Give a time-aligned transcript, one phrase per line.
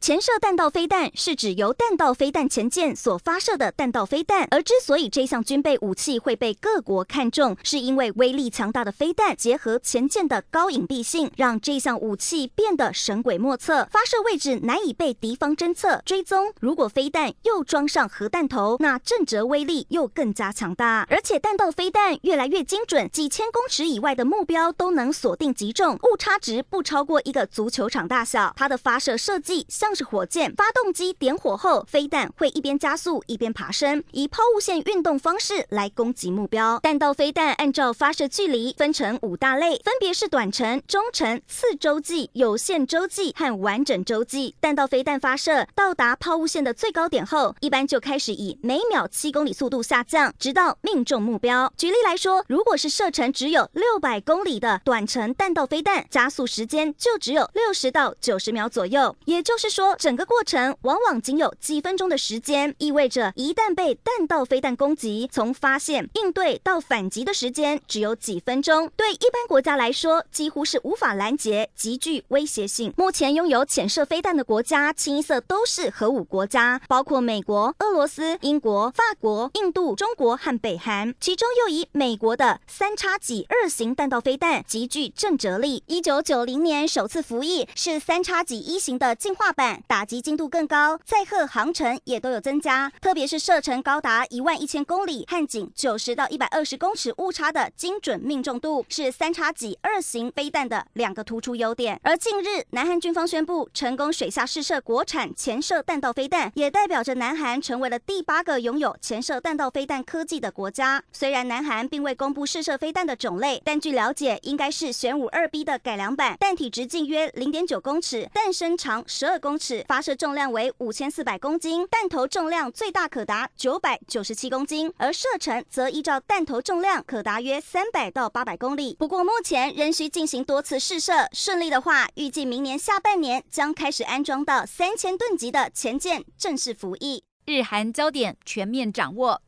[0.00, 16.52] 潜射弹道飞弹是指由弹道飞弹潜舰所发射的弹道飞弹，而之所以这项军备武器会被各国看重，是因为威力强大的飞弹结合潜舰的高隐蔽性，让这项武器变得神鬼莫测，发射位置难以被敌方侦测追踪。
[16.60, 21.06] 如果飞弹又装上核弹头，那震折威力又更加强大。
[21.10, 28.54] 而且弹道飞弹越来越精准，几千公尺以外的目标都能锁定击中，误差值不超过一个足球场大小。
[28.56, 29.87] 它的发射设计像。
[29.88, 36.78] 像是火箭发动机点火后，飞弹会一边加速一边爬升，以抛物线运动方式来攻击目标。
[36.80, 44.54] 弹道飞弹按照发射距离分成五大类，分别是短程、中程、次洲际、有限洲际和完整洲际。
[44.60, 51.72] 弹道飞弹发射到达抛物线的最高点后，一般就开始以每秒七公里速度下降，直到命中目标。
[51.78, 59.77] 举例来说，如果是射程只有六百公里的短程弹道飞弹，加速时间就只有六十到九十秒左右，也就是。
[59.78, 72.92] 说整个过程往往仅有几分钟的时间，意味着一旦被弹道飞弹攻击，从发现、应对到反击的时间只有几分钟，对一般国家来说几乎是无法拦截，极具威胁性。
[72.96, 81.14] 目前拥有潜射飞弹的国家清一色都是核武国家，包括美国、俄罗斯、英国、法国、印度、中国和北韩。
[81.20, 89.67] 其中又以美国的三叉戟二型弹道飞弹极具震慑力，一九九零年首次服役，是三叉戟一型的进化版。
[89.86, 101.98] 打击精度更高，载荷航程也都有增加，特别是射程高达一万一千公里和仅九十到一百二十公尺误差的精准命中度，是三叉戟二型飞弹的两个突出优点。
[102.02, 111.02] 而近日，南韩军方宣布成功水下试射国产潜射弹道飞弹，也代表着南韩成为了第八个拥有潜射弹道飞弹科技的国家。
[111.12, 119.84] 虽然南韩并未公布试射飞弹的种类，但据了解，应该是玄武二 B 的改良版，弹体直径约零点九公尺，弹身长十二公尺。
[119.88, 128.94] 发射重量为五千四百公斤，弹头重量最大可达九百九十七公斤，而射程则依照弹头重量可达约三百到八百公里。
[128.98, 137.24] 不过目前仍需进行多次试射，顺利的话，预计明年下半年将开始安装到三千吨级的前舰正式服役。
[137.46, 139.40] 日韩焦点全面掌握。